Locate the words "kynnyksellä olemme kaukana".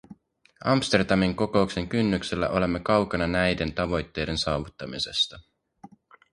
1.89-3.27